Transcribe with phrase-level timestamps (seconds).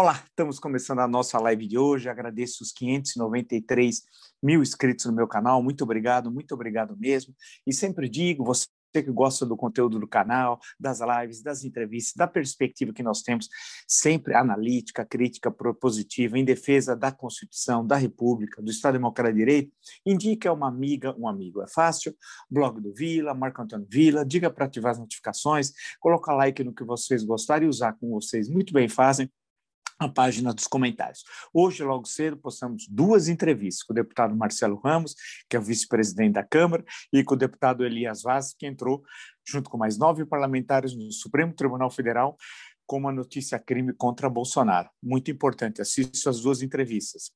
[0.00, 2.08] Olá, estamos começando a nossa live de hoje.
[2.08, 4.02] Agradeço os 593
[4.42, 5.62] mil inscritos no meu canal.
[5.62, 7.34] Muito obrigado, muito obrigado mesmo.
[7.66, 12.14] E sempre digo, você você que gosta do conteúdo do canal, das lives, das entrevistas,
[12.16, 13.48] da perspectiva que nós temos,
[13.86, 19.72] sempre analítica, crítica, propositiva, em defesa da Constituição, da República, do Estado Democrático de Direito,
[20.04, 21.62] indique a uma amiga, um amigo.
[21.62, 22.16] É fácil,
[22.50, 26.82] blog do Vila, Marco Antônio Vila, diga para ativar as notificações, coloca like no que
[26.82, 29.30] vocês gostarem e usar com vocês muito bem fazem
[30.00, 31.22] a página dos comentários.
[31.52, 35.14] Hoje, logo cedo, postamos duas entrevistas com o deputado Marcelo Ramos,
[35.48, 36.82] que é o vice-presidente da Câmara,
[37.12, 39.02] e com o deputado Elias Vaz, que entrou,
[39.46, 42.36] junto com mais nove parlamentares, no Supremo Tribunal Federal,
[42.86, 44.88] com uma notícia crime contra Bolsonaro.
[45.02, 47.30] Muito importante, assista as duas entrevistas.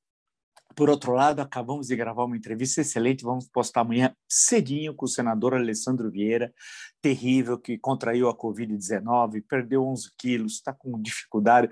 [0.74, 5.08] Por outro lado, acabamos de gravar uma entrevista excelente, vamos postar amanhã cedinho com o
[5.08, 6.52] senador Alessandro Vieira,
[7.00, 11.70] terrível, que contraiu a Covid-19, perdeu 11 quilos, está com dificuldade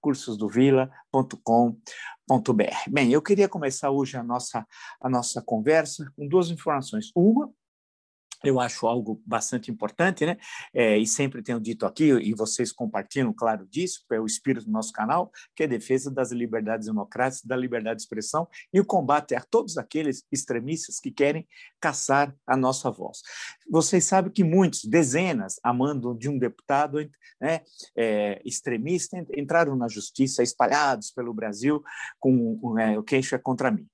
[0.00, 2.90] cursosdovila.com.br.
[2.90, 4.66] Bem, eu queria começar hoje a nossa,
[5.00, 7.10] a nossa conversa com duas informações.
[7.14, 7.52] Uma,
[8.44, 10.36] eu acho algo bastante importante, né?
[10.72, 14.72] É, e sempre tenho dito aqui, e vocês compartilham, claro, disso, é o espírito do
[14.72, 18.84] nosso canal, que é a defesa das liberdades democráticas, da liberdade de expressão e o
[18.84, 21.46] combate a todos aqueles extremistas que querem
[21.80, 23.18] caçar a nossa voz.
[23.70, 26.98] Vocês sabem que muitos, dezenas, a mando de um deputado
[27.40, 27.60] né,
[27.96, 31.82] é, extremista, entraram na justiça, espalhados pelo Brasil,
[32.18, 33.86] com é, o queixo é contra mim.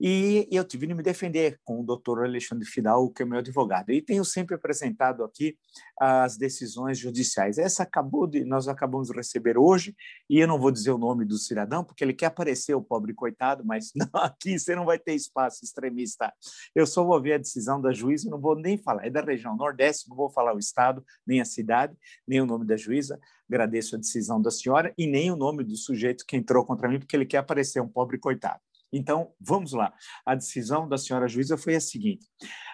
[0.00, 3.90] E eu tive de me defender com o doutor Alexandre Fidal, que é meu advogado.
[3.90, 5.58] E tenho sempre apresentado aqui
[6.00, 7.58] as decisões judiciais.
[7.58, 9.94] Essa acabou de, nós acabamos de receber hoje,
[10.28, 13.12] e eu não vou dizer o nome do cidadão, porque ele quer aparecer, o pobre
[13.12, 16.32] coitado, mas não, aqui você não vai ter espaço extremista.
[16.74, 19.04] Eu só vou ver a decisão da juíza, não vou nem falar.
[19.06, 21.94] É da região Nordeste, não vou falar o estado, nem a cidade,
[22.26, 23.20] nem o nome da juíza.
[23.46, 26.98] Agradeço a decisão da senhora e nem o nome do sujeito que entrou contra mim,
[26.98, 28.60] porque ele quer aparecer, um pobre coitado.
[28.92, 29.92] Então, vamos lá.
[30.26, 32.26] A decisão da senhora juíza foi a seguinte: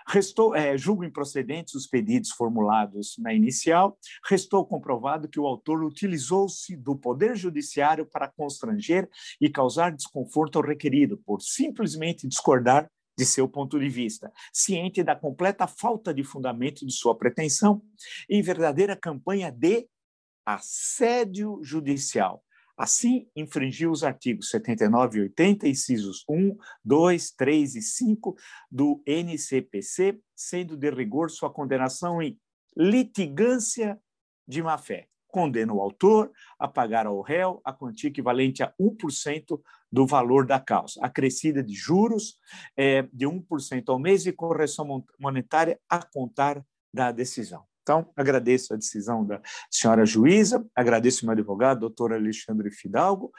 [0.09, 6.75] restou, é, julgo improcedentes os pedidos formulados na inicial, restou comprovado que o autor utilizou-se
[6.77, 9.09] do Poder Judiciário para constranger
[9.41, 15.17] e causar desconforto ao requerido, por simplesmente discordar de seu ponto de vista, ciente da
[15.17, 17.83] completa falta de fundamento de sua pretensão,
[18.29, 19.89] em verdadeira campanha de
[20.45, 22.45] assédio judicial
[22.77, 28.37] Assim, infringiu os artigos 79 e 80, incisos 1, 2, 3 e 5
[28.71, 32.39] do NCPC, sendo de rigor sua condenação em
[32.77, 33.99] litigância
[34.47, 35.09] de má-fé.
[35.27, 39.61] Condena o autor a pagar ao réu a quantia equivalente a 1%
[39.91, 42.39] do valor da causa, acrescida de juros
[42.77, 47.65] é, de 1% ao mês e correção monetária a contar da decisão.
[47.87, 53.31] Então, agradeço a decisão da senhora juíza, agradeço o meu advogado, doutor Alexandre Fidalgo,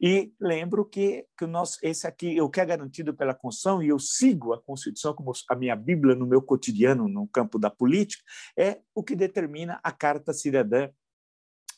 [0.00, 3.90] e lembro que, que o nosso, esse aqui, o que é garantido pela Constituição, e
[3.90, 8.24] eu sigo a Constituição como a minha Bíblia no meu cotidiano, no campo da política,
[8.58, 10.90] é o que determina a Carta Cidadã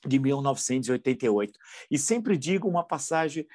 [0.06, 1.58] de 1988.
[1.90, 3.46] E sempre digo uma passagem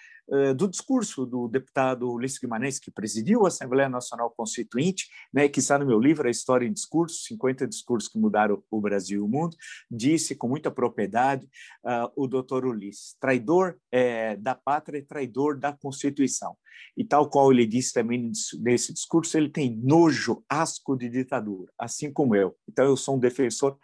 [0.55, 5.77] do discurso do deputado Ulisses Guimarães, que presidiu a Assembleia Nacional Constituinte, né, que está
[5.77, 9.27] no meu livro, A História em Discursos, 50 discursos que mudaram o Brasil e o
[9.27, 9.57] mundo,
[9.89, 11.45] disse com muita propriedade
[11.83, 16.55] uh, o doutor Ulisses, traidor é, da pátria e traidor da Constituição.
[16.95, 22.11] E tal qual ele disse também nesse discurso, ele tem nojo, asco de ditadura, assim
[22.11, 22.55] como eu.
[22.67, 23.77] Então eu sou um defensor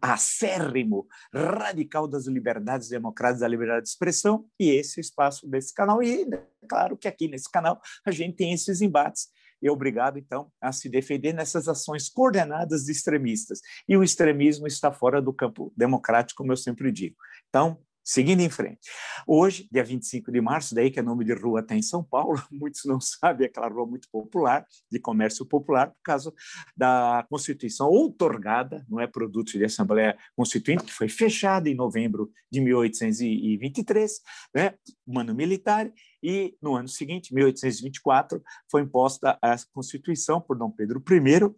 [0.00, 6.02] acérrimo, radical das liberdades democráticas, da liberdade de expressão, e esse espaço desse canal.
[6.02, 6.26] E
[6.68, 9.28] claro que aqui nesse canal a gente tem esses embates
[9.60, 13.60] e obrigado, então, a se defender nessas ações coordenadas de extremistas.
[13.88, 17.16] E o extremismo está fora do campo democrático, como eu sempre digo.
[17.48, 18.88] Então, Seguindo em frente.
[19.26, 22.40] Hoje, dia 25 de março, daí que é nome de rua até em São Paulo,
[22.52, 26.32] muitos não sabem, é aquela rua muito popular, de comércio popular, por causa
[26.76, 32.60] da Constituição outorgada, não é produto de Assembleia Constituinte, que foi fechada em novembro de
[32.60, 34.20] 1823,
[34.54, 34.74] né,
[35.04, 35.90] um ano militar,
[36.22, 41.54] e no ano seguinte, 1824, foi imposta a Constituição por Dom Pedro I,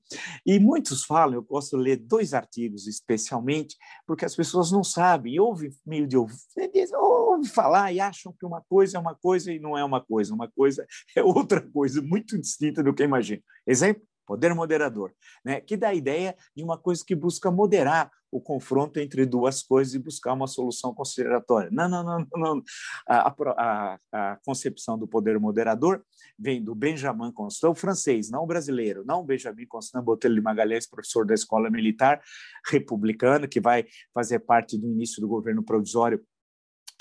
[0.47, 3.77] e muitos falam, eu posso ler dois artigos especialmente,
[4.07, 6.37] porque as pessoas não sabem, ouvem meio de ouvir,
[6.95, 10.35] ouve falar e acham que uma coisa é uma coisa e não é uma coisa,
[10.35, 13.43] uma coisa é outra coisa, muito distinta do que imagino.
[13.67, 15.59] Exemplo, poder moderador, né?
[15.59, 19.95] que dá a ideia de uma coisa que busca moderar o confronto entre duas coisas
[19.95, 21.71] e buscar uma solução consideratória.
[21.73, 22.63] Não, não, não, não.
[23.09, 26.05] A, a, a concepção do poder moderador
[26.39, 31.33] vem do Benjamin Constant, francês, não brasileiro, não Benjamin Constant Botelho de Magalhães, professor da
[31.33, 32.21] Escola Militar
[32.67, 36.23] Republicana, que vai fazer parte do início do governo provisório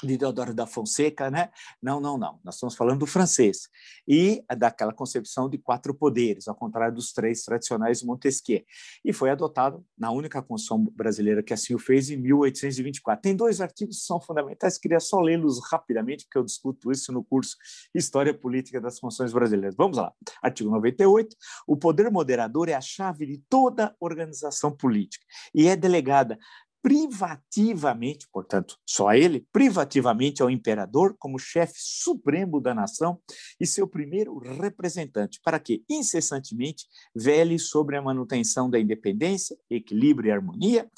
[0.03, 1.49] de Deodoro da Fonseca, né?
[1.81, 2.39] Não, não, não.
[2.43, 3.67] Nós estamos falando do francês
[4.07, 8.63] e daquela concepção de quatro poderes, ao contrário dos três tradicionais de Montesquieu.
[9.03, 13.21] E foi adotado na única Constituição brasileira que assim o fez em 1824.
[13.21, 17.23] Tem dois artigos que são fundamentais, queria só lê-los rapidamente, porque eu discuto isso no
[17.23, 17.55] curso
[17.93, 19.75] História Política das Constituições Brasileiras.
[19.75, 20.13] Vamos lá.
[20.43, 21.35] Artigo 98.
[21.65, 26.37] O poder moderador é a chave de toda organização política e é delegada
[26.87, 33.19] privativamente, portanto, só ele, privativamente ao imperador como chefe supremo da nação
[33.59, 40.31] e seu primeiro representante, para que incessantemente vele sobre a manutenção da independência, equilíbrio e
[40.31, 40.89] harmonia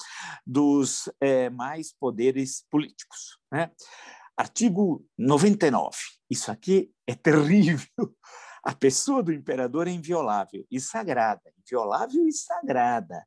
[0.46, 3.40] dos é, mais poderes políticos.
[3.50, 3.68] Né?
[4.36, 5.96] Artigo 99.
[6.30, 8.14] Isso aqui é terrível.
[8.62, 13.26] A pessoa do imperador é inviolável e sagrada, inviolável e sagrada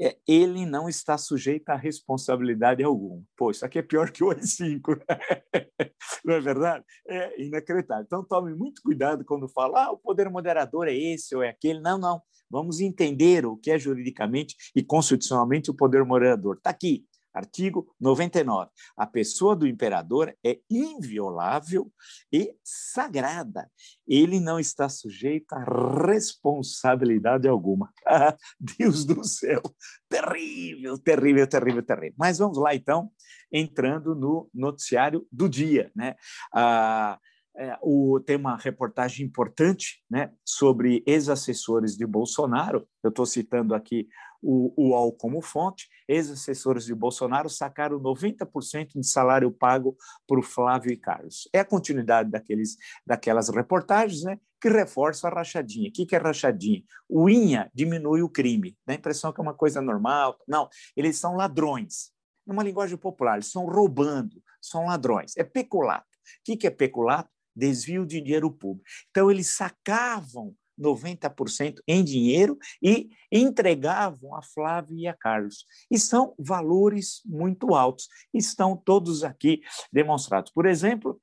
[0.00, 3.22] é, ele não está sujeito a responsabilidade alguma.
[3.36, 5.00] Pô, isso aqui é pior que o AI-5,
[6.24, 6.84] não é verdade?
[7.06, 8.04] É inacreditável.
[8.04, 11.80] Então, tome muito cuidado quando fala, ah, o poder moderador é esse ou é aquele.
[11.80, 12.22] Não, não.
[12.50, 16.56] Vamos entender o que é juridicamente e constitucionalmente o poder moderador.
[16.56, 18.70] Está aqui, Artigo 99.
[18.96, 21.92] A pessoa do imperador é inviolável
[22.32, 23.70] e sagrada.
[24.06, 25.64] Ele não está sujeito a
[26.06, 27.92] responsabilidade alguma.
[28.78, 29.62] Deus do céu!
[30.08, 32.14] Terrível, terrível, terrível, terrível.
[32.18, 33.10] Mas vamos lá, então,
[33.52, 35.90] entrando no noticiário do dia.
[35.94, 36.14] Né?
[36.54, 37.18] Ah,
[37.58, 42.86] é, o, tem uma reportagem importante né, sobre ex-assessores de Bolsonaro.
[43.02, 44.08] Eu estou citando aqui
[44.40, 45.88] o UOL como fonte.
[46.06, 49.96] Ex-assessores de Bolsonaro sacaram 90% de salário pago
[50.26, 51.48] por Flávio e Carlos.
[51.52, 55.88] É a continuidade daqueles, daquelas reportagens né, que reforçam a rachadinha.
[55.88, 56.82] O que, que é rachadinha?
[57.08, 58.76] O INHA diminui o crime.
[58.86, 60.38] Dá a impressão que é uma coisa normal.
[60.46, 62.12] Não, eles são ladrões.
[62.46, 65.36] Numa linguagem popular, eles estão roubando, são ladrões.
[65.36, 66.06] É peculato.
[66.48, 67.28] O que é peculato?
[67.58, 68.88] Desvio de dinheiro público.
[69.10, 75.66] Então, eles sacavam 90% em dinheiro e entregavam a Flávio e a Carlos.
[75.90, 78.08] E são valores muito altos.
[78.32, 79.60] Estão todos aqui
[79.92, 80.52] demonstrados.
[80.52, 81.20] Por exemplo,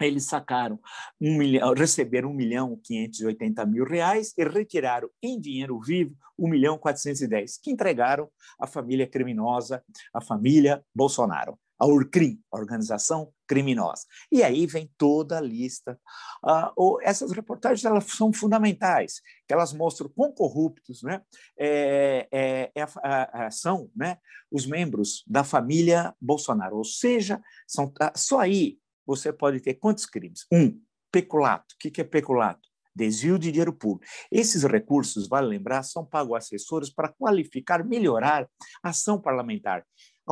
[0.00, 0.80] eles sacaram
[1.20, 6.78] um milhão, receberam 1 milhão 580 mil reais e retiraram em dinheiro vivo 1 milhão
[6.78, 9.84] 410, que entregaram à família criminosa,
[10.14, 14.04] à família Bolsonaro a URCRIM, a organização criminosa.
[14.30, 15.98] E aí vem toda a lista.
[16.40, 21.20] Ah, ou, essas reportagens elas são fundamentais, que elas mostram quão corruptos né,
[21.58, 24.18] é, é, é são né,
[24.52, 26.76] os membros da família Bolsonaro.
[26.76, 30.46] Ou seja, são, ah, só aí você pode ter quantos crimes?
[30.52, 30.80] Um,
[31.10, 31.74] peculato.
[31.74, 32.70] O que é peculato?
[32.94, 34.04] desvio de dinheiro público.
[34.30, 38.48] Esses recursos, vale lembrar, são pagos a assessores para qualificar, melhorar
[38.82, 39.84] a ação parlamentar.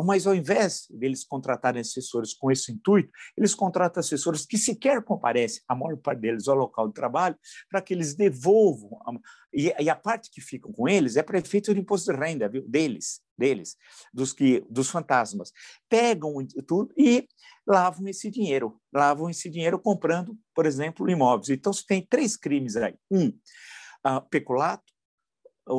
[0.04, 5.62] Mas ao invés deles contratarem assessores com esse intuito, eles contratam assessores que sequer comparecem,
[5.68, 7.36] a maior parte deles, ao local de trabalho,
[7.70, 8.98] para que eles devolvam.
[9.52, 12.62] E, a parte que ficam com eles é para efeito de imposto de renda viu?
[12.68, 13.76] deles, deles,
[14.12, 15.52] dos que dos fantasmas.
[15.88, 16.34] Pegam
[16.66, 17.26] tudo e
[17.66, 21.50] lavam esse dinheiro, lavam esse dinheiro comprando, por exemplo, imóveis.
[21.50, 22.94] Então, você tem três crimes aí.
[23.10, 24.92] Um, uh, peculato,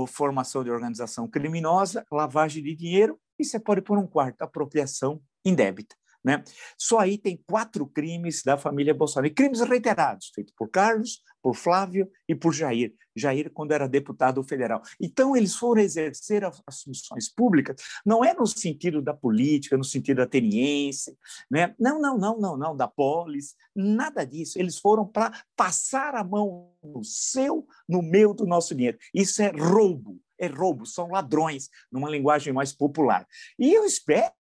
[0.08, 5.96] formação de organização criminosa, lavagem de dinheiro e você pode pôr um quarto, apropriação indébita.
[6.24, 6.44] Né?
[6.78, 12.12] Só aí tem quatro crimes da família Bolsonaro, crimes reiterados, feitos por Carlos, por Flávio
[12.28, 12.94] e por Jair.
[13.16, 14.82] Jair, quando era deputado federal.
[15.00, 20.22] Então, eles foram exercer as funções públicas, não é no sentido da política, no sentido
[20.22, 21.18] ateniense,
[21.50, 21.74] né?
[21.80, 24.60] não, não, não, não, não, da polis, nada disso.
[24.60, 28.98] Eles foram para passar a mão no seu, no meu, do nosso dinheiro.
[29.14, 33.28] Isso é roubo, é roubo, são ladrões, numa linguagem mais popular.
[33.58, 34.32] E eu espero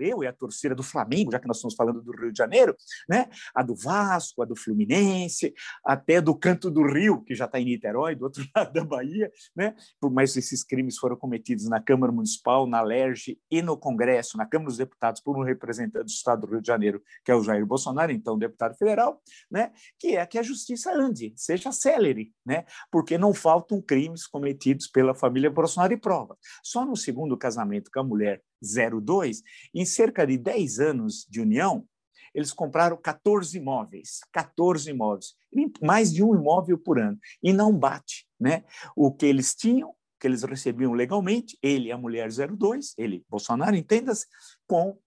[0.00, 2.76] eu e a torcida do Flamengo, já que nós estamos falando do Rio de Janeiro,
[3.08, 3.28] né?
[3.54, 5.52] a do Vasco, a do Fluminense,
[5.84, 9.30] até do Canto do Rio, que já está em Niterói, do outro lado da Bahia,
[9.54, 9.74] né?
[10.12, 14.68] mas esses crimes foram cometidos na Câmara Municipal, na LERJ e no Congresso, na Câmara
[14.68, 17.66] dos Deputados, por um representante do Estado do Rio de Janeiro, que é o Jair
[17.66, 19.72] Bolsonaro, então deputado federal, né?
[19.98, 22.64] que é que a justiça ande, seja célere, né?
[22.90, 26.36] porque não faltam crimes cometidos pela família Bolsonaro e prova.
[26.62, 29.42] Só no segundo casamento com a mulher 02,
[29.74, 31.86] em cerca de 10 anos de união,
[32.34, 35.34] eles compraram 14 imóveis, 14 imóveis,
[35.80, 38.64] mais de um imóvel por ano, e não bate né?
[38.96, 44.26] o que eles tinham, que eles recebiam legalmente, ele a mulher 02, ele, Bolsonaro, entenda-se,
[44.66, 44.98] com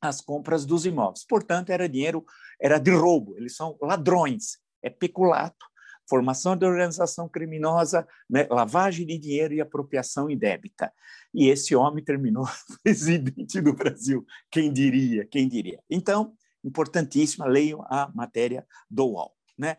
[0.00, 1.24] as compras dos imóveis.
[1.24, 2.24] Portanto, era dinheiro,
[2.60, 5.66] era de roubo, eles são ladrões, é peculato,
[6.08, 10.92] formação de organização criminosa, né, lavagem de dinheiro e apropriação indébita.
[11.34, 12.46] E esse homem terminou
[12.82, 14.24] presidente do Brasil.
[14.50, 15.26] Quem diria?
[15.26, 15.80] Quem diria?
[15.90, 16.32] Então,
[16.64, 19.32] importantíssima, leiam a matéria do UOL.
[19.58, 19.76] Né?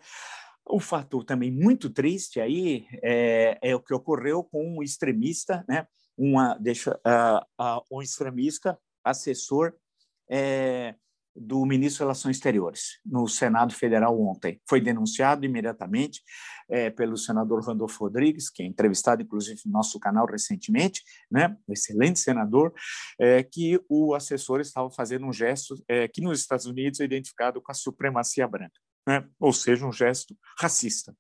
[0.66, 5.88] O fato também muito triste aí é, é o que ocorreu com um extremista, né?
[6.18, 9.74] Uma, deixa, uh, uh, um extremista assessor
[10.30, 10.96] é,
[11.40, 14.60] do ministro das Relações Exteriores no Senado Federal ontem.
[14.68, 16.22] Foi denunciado imediatamente
[16.70, 21.74] é, pelo senador Randolfo Rodrigues, que é entrevistado, inclusive, no nosso canal recentemente, né, um
[21.74, 22.74] excelente senador,
[23.20, 27.62] é, que o assessor estava fazendo um gesto é, que nos Estados Unidos é identificado
[27.62, 31.16] com a supremacia branca, né, ou seja, um gesto racista.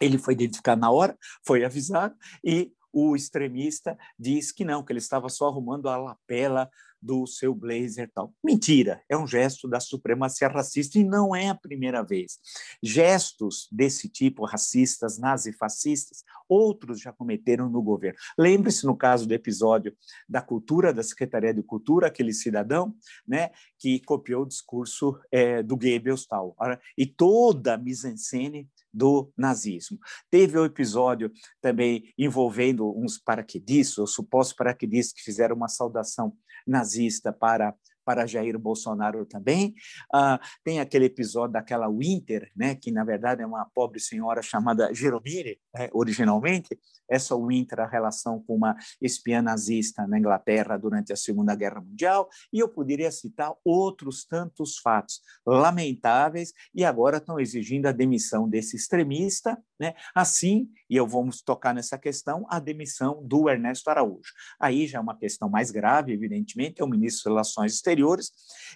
[0.00, 5.00] Ele foi identificado na hora, foi avisado e o extremista diz que não, que ele
[5.00, 6.70] estava só arrumando a lapela
[7.04, 8.32] do seu blazer tal.
[8.42, 12.38] Mentira, é um gesto da supremacia racista e não é a primeira vez.
[12.82, 18.18] Gestos desse tipo, racistas, nazifascistas, outros já cometeram no governo.
[18.38, 19.94] Lembre-se no caso do episódio
[20.26, 22.94] da cultura, da Secretaria de Cultura, aquele cidadão
[23.28, 26.56] né, que copiou o discurso é, do Goebbels tal.
[26.96, 29.98] E toda a mise-en-scène do nazismo.
[30.30, 36.32] Teve um episódio também envolvendo uns paraquedistas, ou supostos paraquedistas que fizeram uma saudação
[36.66, 37.74] nazista para
[38.04, 39.74] para Jair Bolsonaro também.
[40.12, 44.92] Ah, tem aquele episódio daquela Winter, né, que na verdade é uma pobre senhora chamada
[44.92, 46.78] Jeromire, né, originalmente.
[47.08, 52.28] Essa Winter, a relação com uma espiã nazista na Inglaterra durante a Segunda Guerra Mundial.
[52.52, 58.76] E eu poderia citar outros tantos fatos lamentáveis e agora estão exigindo a demissão desse
[58.76, 59.94] extremista, né?
[60.14, 64.32] assim, e eu vamos tocar nessa questão, a demissão do Ernesto Araújo.
[64.58, 68.32] Aí já é uma questão mais grave, evidentemente, é o ministro das Relações Exteriores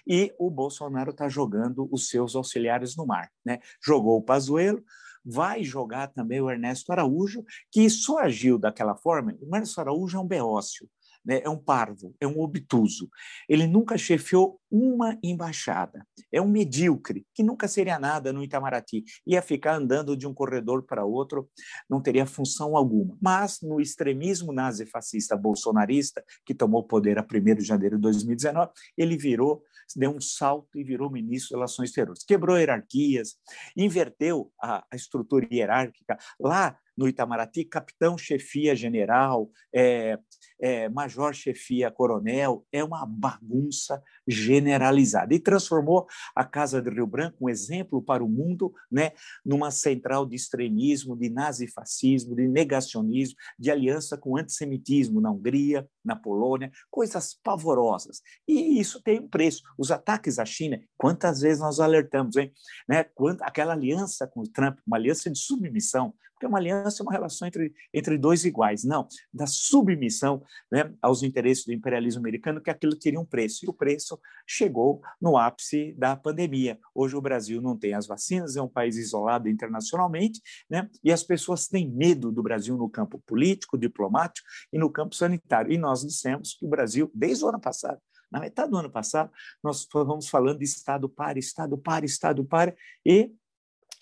[0.07, 3.29] e o Bolsonaro está jogando os seus auxiliares no mar.
[3.45, 3.59] Né?
[3.83, 4.83] Jogou o Pazuello,
[5.23, 9.35] vai jogar também o Ernesto Araújo, que só agiu daquela forma.
[9.41, 10.89] O Ernesto Araújo é um beócio,
[11.25, 11.41] né?
[11.43, 13.09] é um parvo, é um obtuso.
[13.47, 16.05] Ele nunca chefiou uma embaixada.
[16.31, 19.03] É um medíocre, que nunca seria nada no Itamaraty.
[19.25, 21.49] Ia ficar andando de um corredor para outro,
[21.89, 23.17] não teria função alguma.
[23.21, 29.17] Mas no extremismo nazi-fascista bolsonarista, que tomou poder a 1 de janeiro de 2019, ele
[29.17, 29.63] virou,
[29.95, 32.23] deu um salto e virou ministro de Relações Exteriores.
[32.23, 33.35] Quebrou hierarquias,
[33.75, 36.17] inverteu a, a estrutura hierárquica.
[36.39, 40.19] Lá no Itamaraty, capitão chefia general, é,
[40.59, 45.33] é, major chefia coronel, é uma bagunça generalizada.
[45.33, 49.13] E transformou a Casa de Rio Branco, um exemplo para o mundo, né,
[49.45, 55.87] numa central de extremismo, de nazifascismo, de negacionismo, de aliança com o antissemitismo na Hungria,
[56.03, 58.21] na Polônia, coisas pavorosas.
[58.45, 59.63] E isso tem um preço.
[59.77, 62.51] Os ataques à China, quantas vezes nós alertamos, hein?
[62.89, 63.05] Né?
[63.15, 67.11] Quando, aquela aliança com o Trump, uma aliança de submissão, porque uma aliança é uma
[67.11, 70.41] relação entre, entre dois iguais, não, da submissão
[70.71, 74.17] né, aos interesses do imperialismo americano, que aquilo teria um preço, e o preço
[74.47, 76.79] chegou no ápice da pandemia.
[76.95, 81.23] Hoje o Brasil não tem as vacinas, é um país isolado internacionalmente, né, e as
[81.23, 85.73] pessoas têm medo do Brasil no campo político, diplomático e no campo sanitário.
[85.73, 87.99] E nós dissemos que o Brasil, desde o ano passado,
[88.31, 89.31] na metade do ano passado,
[89.63, 93.33] nós fomos falando de Estado para, Estado para, Estado para, e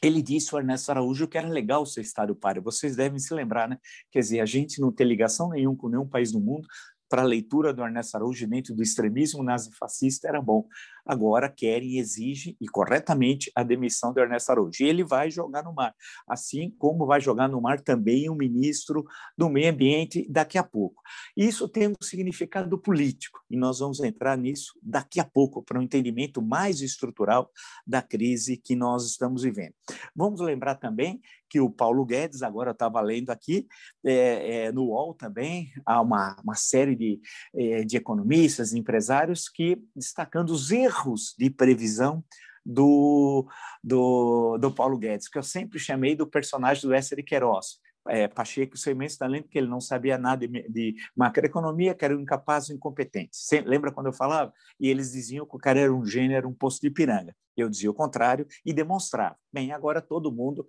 [0.01, 2.61] ele disse, o Ernesto Araújo, que era legal ser Estado páreo.
[2.61, 3.77] Vocês devem se lembrar, né?
[4.11, 6.67] Quer dizer, a gente não tem ligação nenhuma com nenhum país do mundo,
[7.09, 10.67] para a leitura do Ernesto Araújo dentro do extremismo nazifascista era bom.
[11.07, 14.83] agora querem exigem, e corretamente, a demissão do Ernesto Araújo.
[14.83, 15.95] E ele vai jogar no mar,
[16.27, 19.05] assim como vai jogar no mar também o ministro
[19.37, 21.01] do Meio Ambiente daqui a pouco.
[21.35, 25.81] Isso tem um significado político, e nós vamos entrar nisso daqui a pouco, para um
[25.81, 27.49] entendimento mais estrutural
[27.85, 29.73] da crise que nós estamos vivendo.
[30.13, 33.67] Vamos lembrar também que o Paulo Guedes, agora estava lendo aqui,
[34.05, 37.19] é, é, no UOL também, há uma, uma série de,
[37.55, 42.23] é, de economistas, empresários, que destacando os erros de previsão
[42.65, 43.47] do,
[43.83, 48.77] do, do Paulo Guedes, que eu sempre chamei do personagem do de Queiroz é, Pacheco,
[48.77, 52.69] seu imenso talento, que ele não sabia nada de, de macroeconomia, que era um incapaz
[52.69, 53.37] ou incompetente.
[53.65, 54.53] Lembra quando eu falava?
[54.79, 57.35] E eles diziam que o cara era um gênio, era um poço de piranga.
[57.55, 59.35] Eu dizia o contrário e demonstrava.
[59.51, 60.67] Bem, agora todo mundo,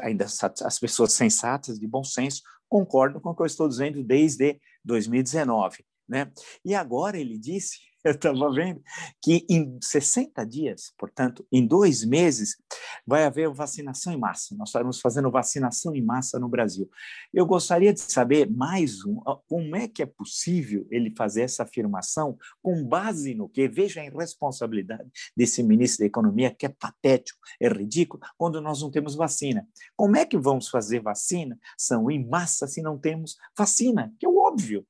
[0.00, 4.60] ainda as pessoas sensatas, de bom senso, concordam com o que eu estou dizendo desde
[4.84, 5.84] 2019.
[6.08, 6.30] Né?
[6.64, 8.82] E agora ele disse eu estava vendo
[9.22, 12.56] que em 60 dias, portanto, em dois meses,
[13.06, 14.54] vai haver vacinação em massa.
[14.56, 16.88] Nós estamos fazendo vacinação em massa no Brasil.
[17.32, 22.36] Eu gostaria de saber mais um, como é que é possível ele fazer essa afirmação
[22.62, 23.66] com base no que?
[23.68, 28.90] Veja a irresponsabilidade desse ministro da Economia, que é patético, é ridículo, quando nós não
[28.90, 29.66] temos vacina.
[29.96, 31.58] Como é que vamos fazer vacina?
[31.78, 34.86] São em massa se não temos vacina, que é o óbvio.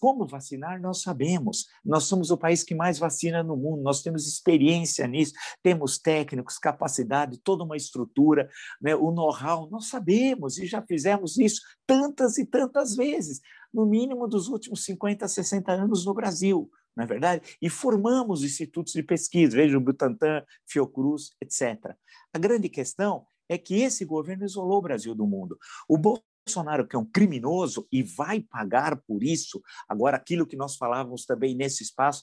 [0.00, 1.66] Como vacinar, nós sabemos.
[1.84, 6.58] Nós somos o país que mais vacina no mundo, nós temos experiência nisso, temos técnicos,
[6.58, 8.48] capacidade, toda uma estrutura,
[8.80, 13.40] né, o know-how, nós sabemos e já fizemos isso tantas e tantas vezes,
[13.72, 17.56] no mínimo dos últimos 50, 60 anos no Brasil, não é verdade?
[17.60, 21.94] E formamos institutos de pesquisa, veja o Butantan, Fiocruz, etc.
[22.32, 25.58] A grande questão é que esse governo isolou o Brasil do mundo.
[25.88, 25.98] O
[26.46, 31.24] Bolsonaro, que é um criminoso e vai pagar por isso, agora aquilo que nós falávamos
[31.24, 32.22] também nesse espaço,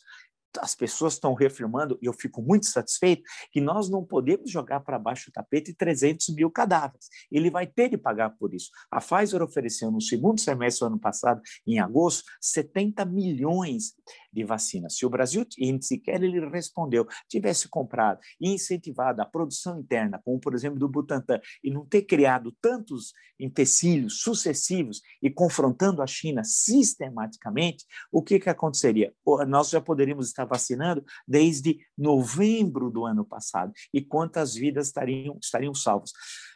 [0.59, 4.99] as pessoas estão reafirmando, e eu fico muito satisfeito, que nós não podemos jogar para
[4.99, 7.07] baixo o tapete 300 mil cadáveres.
[7.31, 8.69] Ele vai ter de pagar por isso.
[8.91, 13.93] A Pfizer ofereceu no segundo semestre do ano passado, em agosto, 70 milhões
[14.31, 14.97] de vacinas.
[14.97, 20.39] Se o Brasil, e sequer ele respondeu, tivesse comprado e incentivado a produção interna, como
[20.39, 26.43] por exemplo do Butantan, e não ter criado tantos empecilhos sucessivos e confrontando a China
[26.43, 29.13] sistematicamente, o que, que aconteceria?
[29.47, 33.73] Nós já poderíamos estar vacinando desde novembro do ano passado.
[33.93, 36.11] E quantas vidas estariam, estariam salvas?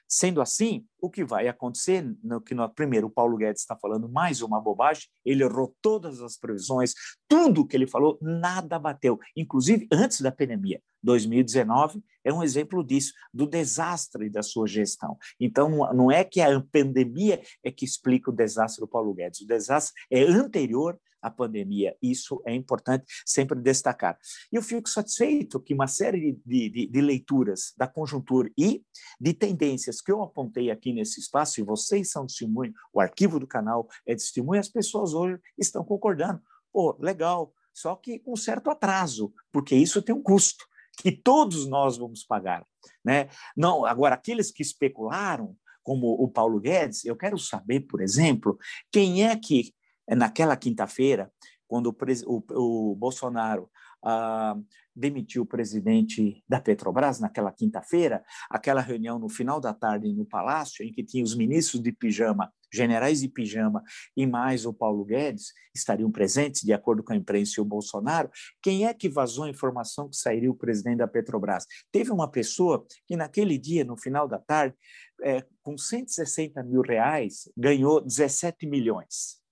[0.08, 4.08] Sendo assim, o que vai acontecer, no que no, primeiro o Paulo Guedes está falando
[4.08, 6.94] mais uma bobagem, ele errou todas as previsões,
[7.28, 10.82] tudo que ele falou, nada bateu, inclusive antes da pandemia.
[11.04, 15.18] 2019 é um exemplo disso, do desastre da sua gestão.
[15.40, 19.48] Então, não é que a pandemia é que explica o desastre do Paulo Guedes, o
[19.48, 21.98] desastre é anterior a pandemia.
[22.02, 24.18] Isso é importante sempre destacar.
[24.54, 28.84] E eu fico satisfeito que uma série de, de, de leituras da conjuntura e
[29.20, 33.48] de tendências que eu apontei aqui nesse espaço, e vocês são testemunho, o arquivo do
[33.48, 36.40] canal é testemunho, as pessoas hoje estão concordando.
[36.72, 40.64] Pô, legal, só que com certo atraso, porque isso tem um custo
[40.98, 42.66] que todos nós vamos pagar,
[43.04, 43.30] né?
[43.58, 48.58] Não, agora aqueles que especularam, como o Paulo Guedes, eu quero saber, por exemplo,
[48.92, 49.75] quem é que
[50.10, 51.32] naquela quinta-feira,
[51.68, 51.96] quando o,
[52.28, 53.70] o, o Bolsonaro
[54.04, 54.56] ah,
[54.96, 60.86] demitiu o presidente da Petrobras, naquela quinta-feira, aquela reunião no final da tarde no Palácio,
[60.86, 63.84] em que tinha os ministros de pijama, generais de pijama
[64.16, 68.30] e mais o Paulo Guedes estariam presentes, de acordo com a imprensa e o Bolsonaro,
[68.62, 71.66] quem é que vazou a informação que sairia o presidente da Petrobras?
[71.92, 74.76] Teve uma pessoa que naquele dia, no final da tarde,
[75.24, 79.45] é, com 160 mil reais, ganhou 17 milhões.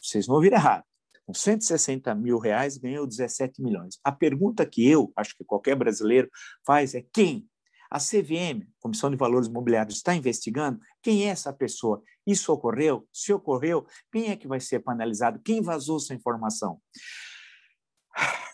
[0.00, 0.84] Vocês não ouviram errado.
[1.26, 3.98] Com 160 mil reais, ganhou 17 milhões.
[4.04, 6.30] A pergunta que eu, acho que qualquer brasileiro
[6.64, 7.48] faz é quem?
[7.90, 12.00] A CVM, Comissão de Valores Imobiliários, está investigando quem é essa pessoa.
[12.24, 13.08] Isso ocorreu?
[13.12, 15.40] Se ocorreu, quem é que vai ser penalizado?
[15.44, 16.80] Quem vazou essa informação?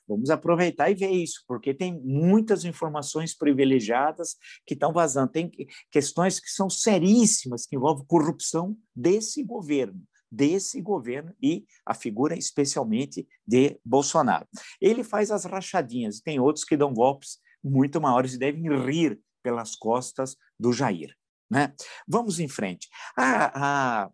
[0.09, 5.31] Vamos aproveitar e ver isso, porque tem muitas informações privilegiadas que estão vazando.
[5.31, 5.50] Tem
[5.90, 10.02] questões que são seríssimas, que envolvem corrupção desse governo
[10.33, 14.49] desse governo e a figura especialmente de Bolsonaro.
[14.81, 19.77] Ele faz as rachadinhas, tem outros que dão golpes muito maiores e devem rir pelas
[19.77, 21.14] costas do Jair.
[21.51, 21.75] Né?
[22.09, 22.88] Vamos em frente.
[23.14, 24.11] Ah,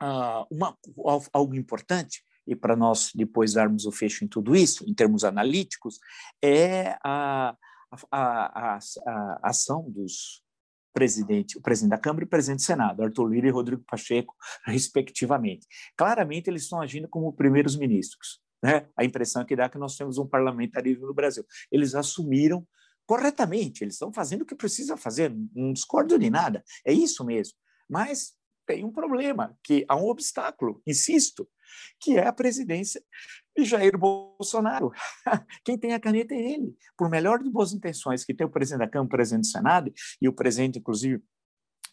[0.00, 0.78] ah, uma,
[1.32, 5.98] algo importante, e para nós depois darmos o fecho em tudo isso, em termos analíticos,
[6.40, 7.56] é a,
[8.12, 10.43] a, a, a ação dos,
[10.94, 14.34] presidente, o presidente da Câmara e o presidente do Senado, Arthur Lira e Rodrigo Pacheco,
[14.64, 15.66] respectivamente.
[15.96, 18.40] Claramente, eles estão agindo como primeiros ministros.
[18.62, 18.88] Né?
[18.96, 21.44] A impressão que dá é que nós temos um parlamentarismo no Brasil.
[21.70, 22.66] Eles assumiram
[23.04, 27.54] corretamente, eles estão fazendo o que precisa fazer, não discordo de nada, é isso mesmo.
[27.86, 28.32] Mas
[28.66, 31.46] tem um problema, que há um obstáculo, insisto,
[32.00, 33.02] que é a presidência
[33.56, 34.92] de Jair Bolsonaro.
[35.64, 36.74] Quem tem a caneta é ele.
[36.96, 39.92] Por melhor de boas intenções que tem o presidente da Câmara, o presidente do Senado,
[40.20, 41.22] e o presidente, inclusive,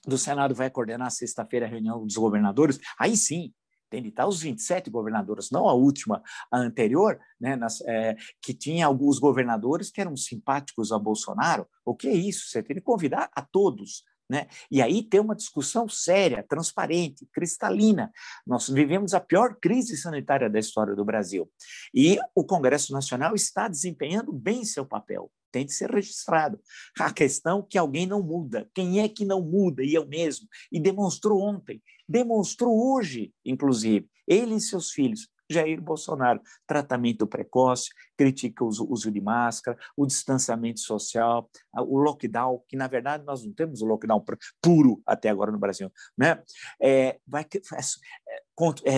[0.05, 3.53] do Senado vai coordenar sexta-feira a reunião dos governadores, aí sim,
[3.91, 8.53] tem de estar os 27 governadores, não a última, a anterior, né, nas, é, que
[8.53, 11.67] tinha alguns governadores que eram simpáticos a Bolsonaro.
[11.85, 12.47] O que é isso?
[12.47, 14.03] Você tem que convidar a todos.
[14.31, 14.47] Né?
[14.71, 18.09] E aí ter uma discussão séria, transparente, cristalina.
[18.47, 21.51] Nós vivemos a pior crise sanitária da história do Brasil.
[21.93, 26.57] E o Congresso Nacional está desempenhando bem seu papel tem de ser registrado.
[26.97, 28.69] A questão é que alguém não muda.
[28.73, 29.83] Quem é que não muda?
[29.83, 30.47] E eu mesmo.
[30.71, 35.27] E demonstrou ontem, demonstrou hoje, inclusive, ele e seus filhos.
[35.51, 42.75] Jair Bolsonaro, tratamento precoce, critica o uso de máscara, o distanciamento social, o lockdown, que
[42.75, 44.23] na verdade nós não temos o lockdown
[44.61, 46.41] puro até agora no Brasil, né?
[46.81, 48.41] É, vai, é,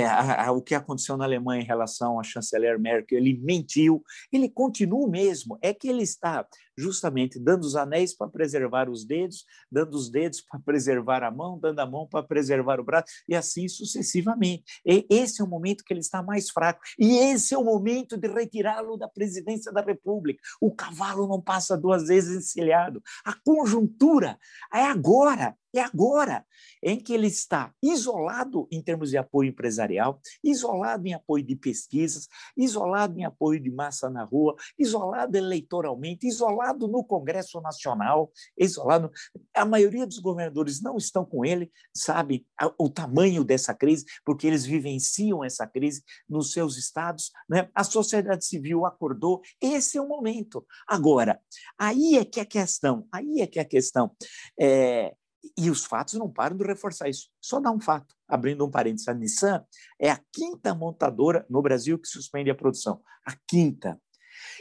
[0.08, 4.50] a, a, o que aconteceu na Alemanha em relação à chanceler Merkel, ele mentiu, ele
[4.50, 6.46] continua mesmo, é que ele está
[6.78, 11.60] justamente dando os anéis para preservar os dedos, dando os dedos para preservar a mão,
[11.60, 14.64] dando a mão para preservar o braço, e assim sucessivamente.
[14.86, 18.18] E esse é o momento que ele está mais fraco, e esse é o momento
[18.18, 20.42] de retirá-lo da presidência da República.
[20.60, 23.02] O cavalo não passa duas vezes encilhado.
[23.24, 24.38] A conjuntura
[24.74, 26.46] é agora, é agora
[26.82, 32.28] em que ele está isolado em termos de apoio empresarial, isolado em apoio de pesquisas,
[32.56, 39.12] isolado em apoio de massa na rua, isolado eleitoralmente, isolado no Congresso Nacional, isolado.
[39.56, 42.46] A maioria dos governadores não estão com ele, sabe
[42.78, 47.32] o tamanho dessa crise, porque eles vivenciam essa crise nos seus estados.
[47.50, 47.70] Né?
[47.74, 49.42] A sociedade civil acordou.
[49.60, 50.66] Esse é o momento.
[50.88, 51.40] Agora,
[51.78, 54.16] aí é que a questão, aí é que a questão.
[54.60, 55.16] É,
[55.58, 57.30] e os fatos não param de reforçar isso.
[57.42, 59.64] Só dá um fato, abrindo um parênteses, a Nissan
[60.00, 63.02] é a quinta montadora no Brasil que suspende a produção.
[63.26, 64.00] A quinta.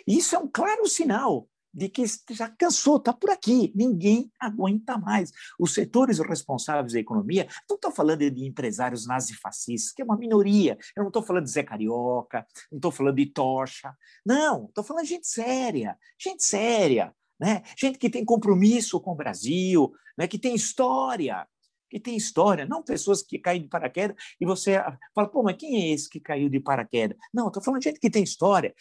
[0.07, 5.33] Isso é um claro sinal de que já cansou, está por aqui, ninguém aguenta mais.
[5.59, 10.77] Os setores responsáveis da economia, não estou falando de empresários nazifascistas, que é uma minoria,
[10.95, 15.05] eu não estou falando de Zé Carioca, não estou falando de Tocha, não, estou falando
[15.05, 17.63] de gente séria, gente séria, né?
[17.79, 20.27] gente que tem compromisso com o Brasil, né?
[20.27, 21.47] que tem história,
[21.91, 24.83] que tem história, não pessoas que caem de paraquedas e você
[25.15, 27.17] fala, pô, mas quem é esse que caiu de paraquedas?
[27.33, 28.75] Não, estou falando de gente que tem história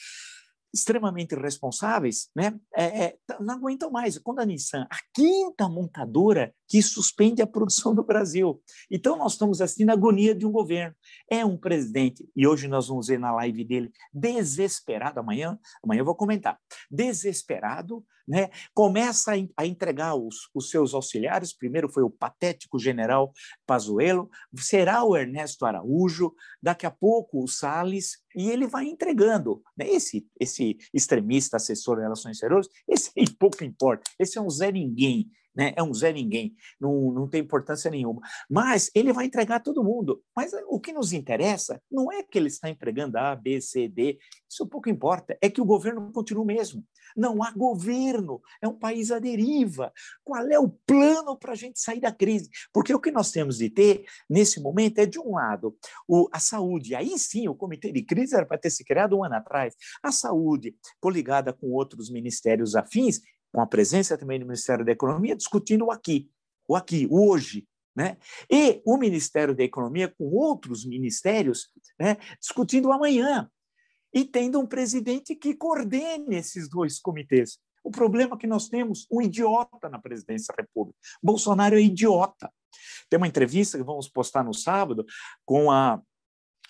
[0.74, 4.18] extremamente irresponsáveis, né, é, é, não aguentam mais.
[4.18, 8.64] Quando a Nissan, a quinta montadora que suspende a produção no Brasil.
[8.90, 10.96] Então, nós estamos assim na agonia de um governo.
[11.30, 16.06] É um presidente, e hoje nós vamos ver na live dele, desesperado, amanhã, amanhã eu
[16.06, 16.58] vou comentar,
[16.90, 18.50] desesperado, né?
[18.74, 23.34] começa a entregar os, os seus auxiliares, primeiro foi o patético general
[23.66, 29.62] Pazuello, será o Ernesto Araújo, daqui a pouco o Salles, e ele vai entregando.
[29.76, 29.90] Né?
[29.90, 35.30] Esse, esse extremista assessor de relações exteriores, esse pouco importa, esse é um Zé Ninguém,
[35.56, 35.74] né?
[35.76, 38.22] é um Zé Ninguém, não, não tem importância nenhuma.
[38.50, 40.22] Mas ele vai entregar todo mundo.
[40.36, 44.18] Mas o que nos interessa não é que ele está entregando A, B, C, D,
[44.50, 46.84] isso pouco importa, é que o governo continua o mesmo.
[47.16, 49.92] Não há governo, é um país à deriva.
[50.24, 52.50] Qual é o plano para a gente sair da crise?
[52.74, 55.76] Porque o que nós temos de ter, nesse momento, é, de um lado,
[56.08, 56.96] o, a saúde.
[56.96, 59.76] Aí sim, o comitê de crise era para ter se criado um ano atrás.
[60.02, 65.36] A saúde, coligada com outros ministérios afins, com a presença também do Ministério da Economia,
[65.36, 66.30] discutindo o aqui,
[66.68, 67.68] o aqui, o hoje.
[67.96, 68.18] Né?
[68.50, 73.50] E o Ministério da Economia com outros ministérios né, discutindo o amanhã
[74.14, 77.60] e tendo um presidente que coordene esses dois comitês.
[77.84, 80.98] O problema é que nós temos um idiota na presidência da República.
[81.22, 82.52] Bolsonaro é idiota.
[83.10, 85.06] Tem uma entrevista que vamos postar no sábado
[85.46, 86.02] com a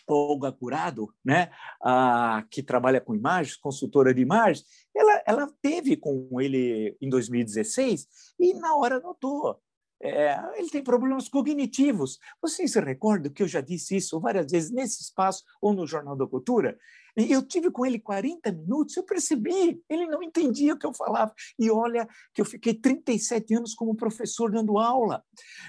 [0.07, 4.65] Olga Curado, né, a, que trabalha com imagens, consultora de imagens,
[4.95, 8.07] ela, ela teve com ele em 2016
[8.39, 9.59] e na hora notou.
[10.03, 12.19] É, ele tem problemas cognitivos.
[12.41, 16.15] Vocês se recordam que eu já disse isso várias vezes nesse espaço ou no Jornal
[16.15, 16.77] da Cultura?
[17.15, 21.33] Eu tive com ele 40 minutos, eu percebi, ele não entendia o que eu falava.
[21.59, 25.23] E olha que eu fiquei 37 anos como professor dando aula,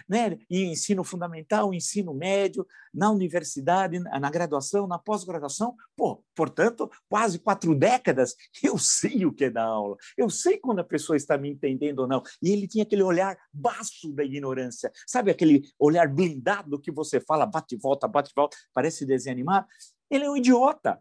[0.09, 0.38] né?
[0.48, 5.74] E ensino fundamental, ensino médio, na universidade, na graduação, na pós-graduação.
[5.96, 9.96] Pô, portanto, quase quatro décadas, eu sei o que é dar aula.
[10.16, 12.22] Eu sei quando a pessoa está me entendendo ou não.
[12.40, 14.92] E ele tinha aquele olhar baixo da ignorância.
[15.07, 19.33] Sabe aquele olhar blindado que você fala, bate volta, bate volta, parece desenho?
[20.11, 21.00] Ele é um idiota.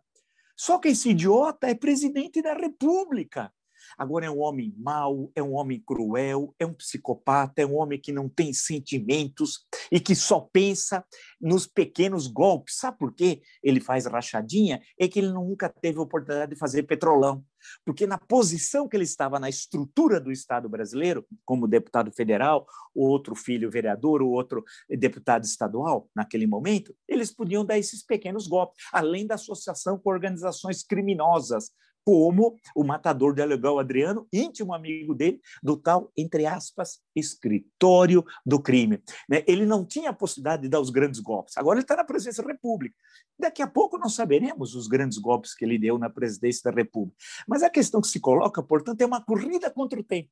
[0.63, 3.51] Só que esse idiota é presidente da República.
[3.97, 7.99] Agora é um homem mau, é um homem cruel, é um psicopata, é um homem
[7.99, 11.03] que não tem sentimentos e que só pensa
[11.39, 12.77] nos pequenos golpes.
[12.77, 13.41] Sabe por quê?
[13.63, 14.81] Ele faz rachadinha?
[14.99, 17.43] É que ele nunca teve oportunidade de fazer petrolão.
[17.85, 23.35] Porque na posição que ele estava na estrutura do Estado brasileiro, como deputado federal, outro
[23.35, 29.35] filho vereador, outro deputado estadual, naquele momento, eles podiam dar esses pequenos golpes, além da
[29.35, 31.71] associação com organizações criminosas,
[32.05, 38.61] como o matador de aluguel Adriano, íntimo amigo dele, do tal, entre aspas, escritório do
[38.61, 39.01] crime.
[39.29, 39.43] Né?
[39.47, 41.57] Ele não tinha a possibilidade de dar os grandes golpes.
[41.57, 42.95] Agora ele está na presidência da República.
[43.39, 47.17] Daqui a pouco nós saberemos os grandes golpes que ele deu na presidência da República.
[47.47, 50.29] Mas a questão que se coloca, portanto, é uma corrida contra o tempo.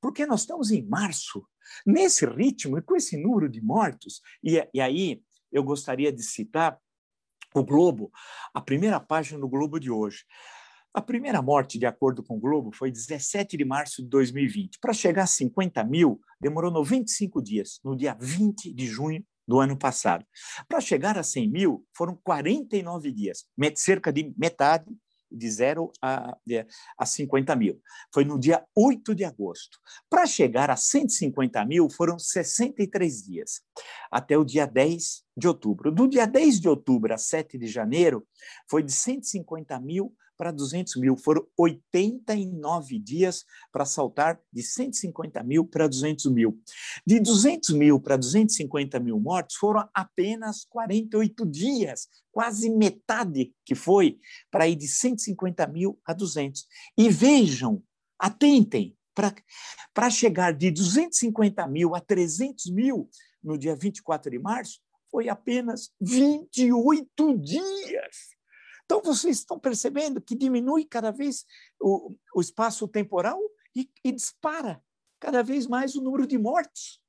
[0.00, 1.44] Porque nós estamos em março,
[1.84, 4.20] nesse ritmo e com esse número de mortos.
[4.42, 6.78] E, e aí eu gostaria de citar
[7.54, 8.10] o Globo,
[8.52, 10.24] a primeira página do Globo de hoje.
[10.96, 14.78] A primeira morte, de acordo com o Globo, foi 17 de março de 2020.
[14.80, 19.76] Para chegar a 50 mil, demorou 95 dias, no dia 20 de junho do ano
[19.76, 20.24] passado.
[20.66, 24.86] Para chegar a 100 mil, foram 49 dias, cerca de metade
[25.30, 26.34] de zero a,
[26.96, 27.78] a 50 mil.
[28.10, 29.78] Foi no dia 8 de agosto.
[30.08, 33.60] Para chegar a 150 mil, foram 63 dias,
[34.10, 35.92] até o dia 10 de outubro.
[35.92, 38.26] Do dia 10 de outubro a 7 de janeiro,
[38.66, 41.16] foi de 150 mil para 200 mil.
[41.16, 46.60] Foram 89 dias para saltar de 150 mil para 200 mil.
[47.06, 54.18] De 200 mil para 250 mil mortos foram apenas 48 dias, quase metade que foi
[54.50, 56.66] para ir de 150 mil a 200.
[56.96, 57.82] E vejam,
[58.18, 58.96] atentem,
[59.94, 63.08] para chegar de 250 mil a 300 mil
[63.42, 68.35] no dia 24 de março, foi apenas 28 dias.
[68.86, 71.44] Então, vocês estão percebendo que diminui cada vez
[71.78, 73.38] o, o espaço temporal
[73.74, 74.82] e, e dispara
[75.20, 77.00] cada vez mais o número de mortes.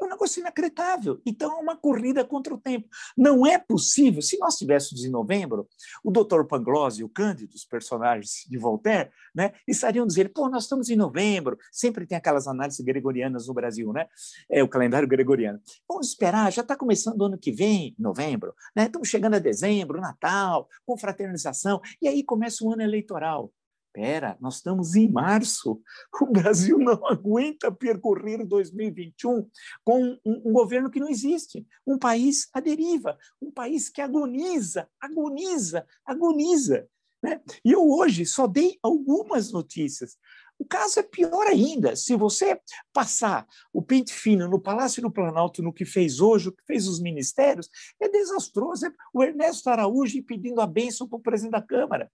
[0.00, 1.20] É um negócio inacreditável.
[1.26, 2.88] Então, é uma corrida contra o tempo.
[3.16, 5.68] Não é possível, se nós estivéssemos em novembro,
[6.02, 6.44] o Dr.
[6.44, 10.96] Pangloss e o Cândido, os personagens de Voltaire, né, estariam dizendo: pô, nós estamos em
[10.96, 14.06] novembro, sempre tem aquelas análises gregorianas no Brasil, né?
[14.50, 15.60] É o calendário gregoriano.
[15.88, 18.84] Vamos esperar, já está começando o ano que vem, novembro, né?
[18.86, 23.52] Estamos chegando a dezembro, Natal, confraternização, e aí começa o ano eleitoral.
[23.92, 25.82] Espera, nós estamos em março.
[26.20, 29.48] O Brasil não aguenta percorrer 2021
[29.84, 34.88] com um, um, governo que não existe, um país à deriva, um país que agoniza,
[35.00, 36.88] agoniza, agoniza.
[37.20, 37.40] Né?
[37.64, 40.16] E eu hoje só dei algumas notícias.
[40.60, 41.96] O caso é pior ainda.
[41.96, 42.60] Se você
[42.92, 46.86] passar o pente fino no Palácio do Planalto, no que fez hoje, o que fez
[46.86, 48.92] os ministérios, é desastroso.
[49.14, 52.12] O Ernesto Araújo pedindo a bênção para o presidente da Câmara.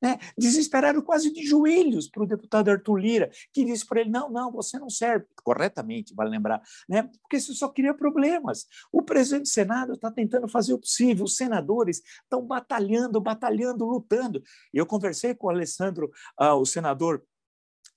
[0.00, 0.16] Né?
[0.38, 4.52] Desesperaram quase de joelhos para o deputado Arthur Lira, que disse para ele: não, não,
[4.52, 5.26] você não serve.
[5.42, 7.10] Corretamente, vale lembrar, né?
[7.22, 8.66] porque você só cria problemas.
[8.92, 14.40] O presidente do Senado está tentando fazer o possível, os senadores estão batalhando, batalhando, lutando.
[14.72, 16.08] Eu conversei com o Alessandro,
[16.40, 17.24] uh, o senador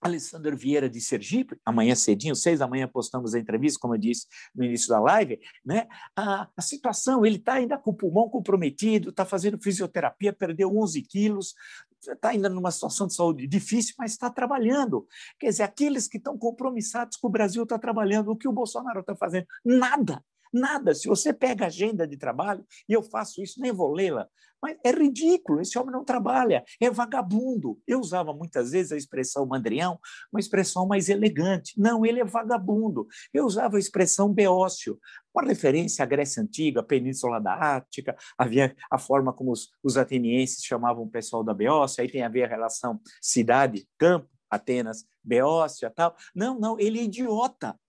[0.01, 4.25] Alessandro Vieira de Sergipe, amanhã cedinho, seis da manhã postamos a entrevista, como eu disse
[4.53, 5.87] no início da live, né?
[6.15, 11.01] a, a situação, ele está ainda com o pulmão comprometido, está fazendo fisioterapia, perdeu 11
[11.03, 11.53] quilos,
[12.09, 15.07] está ainda numa situação de saúde difícil, mas está trabalhando.
[15.39, 18.53] Quer dizer, aqueles que estão compromissados com o Brasil estão tá trabalhando, o que o
[18.53, 19.45] Bolsonaro está fazendo?
[19.63, 20.23] Nada.
[20.53, 20.93] Nada.
[20.93, 24.27] Se você pega a agenda de trabalho, e eu faço isso, nem vou lê-la,
[24.61, 27.79] mas é ridículo, esse homem não trabalha, é vagabundo.
[27.87, 29.99] Eu usava muitas vezes a expressão mandrião,
[30.31, 31.73] uma expressão mais elegante.
[31.79, 33.07] Não, ele é vagabundo.
[33.33, 34.99] Eu usava a expressão beócio,
[35.33, 39.97] uma referência à Grécia Antiga, a Península da Ática, havia a forma como os, os
[39.97, 45.89] atenienses chamavam o pessoal da Beócia, aí tem a ver a relação cidade-campo, Atenas, Beócia
[45.89, 46.15] tal.
[46.35, 47.79] Não, não, ele é idiota.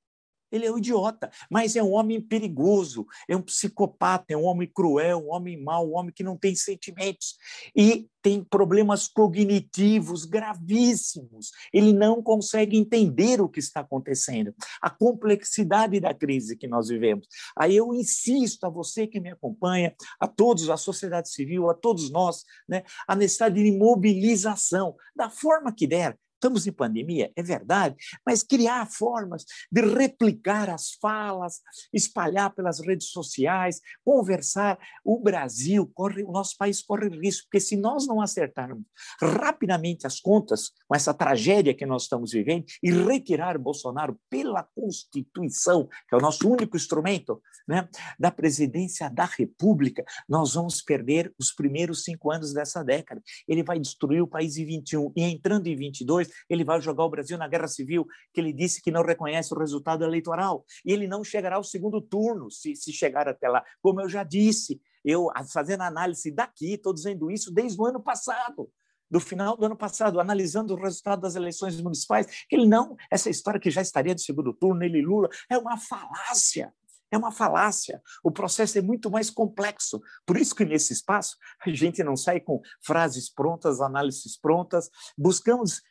[0.52, 4.70] Ele é um idiota, mas é um homem perigoso, é um psicopata, é um homem
[4.72, 7.36] cruel, um homem mau, um homem que não tem sentimentos
[7.74, 11.50] e tem problemas cognitivos gravíssimos.
[11.72, 17.26] Ele não consegue entender o que está acontecendo, a complexidade da crise que nós vivemos.
[17.56, 22.10] Aí eu insisto a você que me acompanha, a todos, a sociedade civil, a todos
[22.10, 27.94] nós, né, a necessidade de mobilização, da forma que der, Estamos em pandemia, é verdade,
[28.26, 31.60] mas criar formas de replicar as falas,
[31.92, 34.76] espalhar pelas redes sociais, conversar.
[35.04, 38.82] O Brasil corre, o nosso país corre risco, porque se nós não acertarmos
[39.20, 45.86] rapidamente as contas com essa tragédia que nós estamos vivendo e retirar Bolsonaro pela Constituição,
[46.08, 51.52] que é o nosso único instrumento, né, da presidência da República, nós vamos perder os
[51.52, 53.22] primeiros cinco anos dessa década.
[53.46, 57.10] Ele vai destruir o país em 21 e entrando em 22 ele vai jogar o
[57.10, 60.64] Brasil na guerra civil, que ele disse que não reconhece o resultado eleitoral.
[60.84, 63.64] E ele não chegará ao segundo turno, se, se chegar até lá.
[63.80, 68.70] Como eu já disse, eu fazendo análise daqui, estou dizendo isso desde o ano passado
[69.12, 73.28] do final do ano passado, analisando o resultado das eleições municipais, que ele não, essa
[73.28, 76.72] história que já estaria de segundo turno, ele Lula, é uma falácia.
[77.10, 78.00] É uma falácia.
[78.24, 80.00] O processo é muito mais complexo.
[80.24, 84.88] Por isso que nesse espaço a gente não sai com frases prontas, análises prontas.
[85.16, 85.82] Buscamos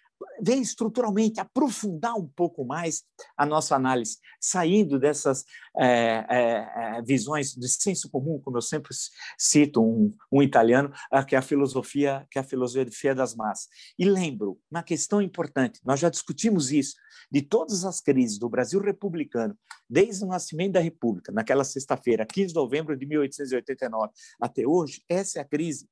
[0.42, 3.04] ver estruturalmente, aprofundar um pouco mais
[3.38, 5.46] a nossa análise, saindo dessas
[5.78, 8.94] é, é, visões de senso comum, como eu sempre
[9.38, 10.92] cito um, um italiano,
[11.28, 13.68] que é a filosofia, que é a filosofia das massas.
[13.98, 16.96] E lembro, uma questão importante, nós já discutimos isso,
[17.32, 19.58] de todas as crises do Brasil republicano,
[19.90, 25.40] desde o nascimento da República, naquela sexta-feira, 15 de novembro de 1889, até hoje, essa
[25.40, 25.88] é a crise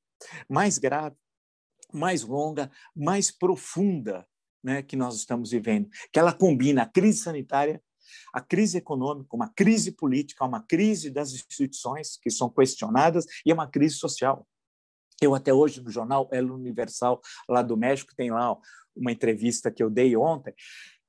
[0.48, 1.16] mais grave
[1.92, 4.26] mais longa, mais profunda
[4.62, 7.82] né, que nós estamos vivendo, que ela combina a crise sanitária,
[8.32, 13.66] a crise econômica, uma crise política, uma crise das instituições que são questionadas e uma
[13.66, 14.46] crise social.
[15.20, 18.56] Eu até hoje no jornal El Universal lá do México tem lá
[18.96, 20.54] uma entrevista que eu dei ontem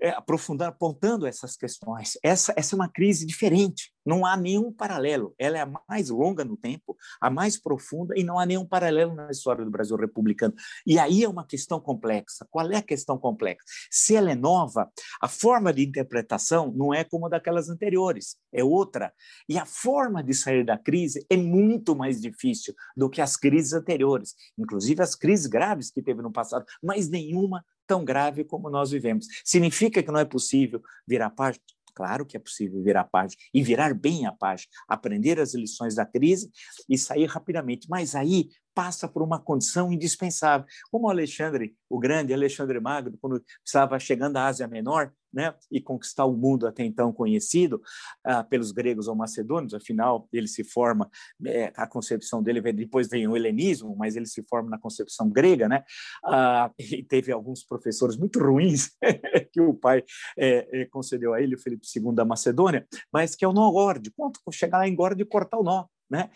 [0.01, 2.17] é, aprofundar, apontando essas questões.
[2.23, 5.33] Essa, essa é uma crise diferente, não há nenhum paralelo.
[5.37, 9.13] Ela é a mais longa no tempo, a mais profunda, e não há nenhum paralelo
[9.15, 10.53] na história do Brasil republicano.
[10.85, 12.47] E aí é uma questão complexa.
[12.49, 13.63] Qual é a questão complexa?
[13.89, 14.89] Se ela é nova,
[15.21, 19.13] a forma de interpretação não é como a daquelas anteriores, é outra.
[19.47, 23.73] E a forma de sair da crise é muito mais difícil do que as crises
[23.73, 28.91] anteriores, inclusive as crises graves que teve no passado, mas nenhuma tão grave como nós
[28.91, 29.27] vivemos.
[29.43, 31.61] Significa que não é possível virar página?
[31.93, 36.05] Claro que é possível virar página e virar bem a página, aprender as lições da
[36.05, 36.51] crise
[36.89, 37.87] e sair rapidamente.
[37.89, 40.65] Mas aí passa por uma condição indispensável.
[40.89, 46.25] Como Alexandre, o grande Alexandre Magno, quando estava chegando à Ásia Menor, né, e conquistar
[46.25, 47.81] o mundo até então conhecido
[48.23, 51.09] ah, pelos gregos ou macedônios, afinal ele se forma,
[51.45, 55.67] é, a concepção dele depois vem o helenismo, mas ele se forma na concepção grega,
[55.67, 55.83] né,
[56.25, 58.91] ah, e teve alguns professores muito ruins
[59.51, 60.03] que o pai
[60.37, 63.71] é, é, concedeu a ele, o Felipe II da Macedônia, mas que é o nó
[63.71, 66.29] górdio, quanto chegar lá em górdio e cortar o nó, né?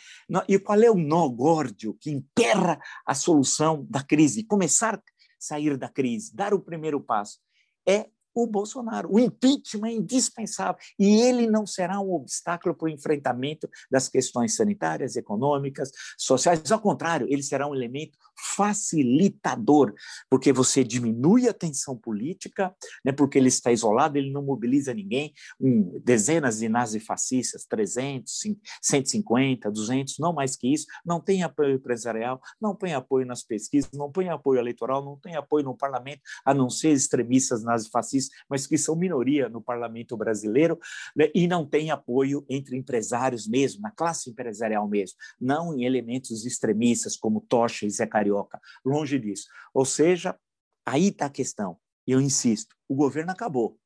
[0.47, 4.45] E qual é o nó górdio que emperra a solução da crise?
[4.45, 5.01] Começar a
[5.37, 7.39] sair da crise, dar o primeiro passo.
[7.87, 9.09] É o Bolsonaro.
[9.11, 14.55] O impeachment é indispensável e ele não será um obstáculo para o enfrentamento das questões
[14.55, 16.69] sanitárias, econômicas, sociais.
[16.71, 19.93] Ao contrário, ele será um elemento facilitador,
[20.29, 25.33] porque você diminui a tensão política, né, porque ele está isolado, ele não mobiliza ninguém.
[25.59, 28.33] Um, dezenas de nazifascistas, 300,
[28.81, 33.91] 150, 200, não mais que isso, não tem apoio empresarial, não tem apoio nas pesquisas,
[33.93, 38.67] não tem apoio eleitoral, não tem apoio no parlamento, a não ser extremistas nazifascistas mas
[38.67, 40.77] que são minoria no parlamento brasileiro,
[41.15, 46.45] né, e não tem apoio entre empresários mesmo, na classe empresarial mesmo, não em elementos
[46.45, 49.47] extremistas como Tocha e Zé Carioca, longe disso.
[49.73, 50.37] Ou seja,
[50.85, 53.77] aí está a questão, e eu insisto, o governo acabou.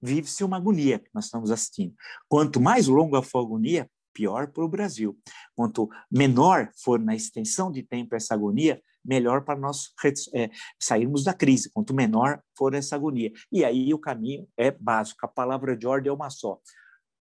[0.00, 1.94] Vive-se uma agonia que nós estamos assistindo.
[2.28, 5.18] Quanto mais longa for a agonia, pior para o Brasil.
[5.54, 9.92] Quanto menor for na extensão de tempo essa agonia, melhor para nós
[10.34, 13.32] é, sairmos da crise, quanto menor for essa agonia.
[13.50, 16.60] E aí o caminho é básico, a palavra de ordem é uma só: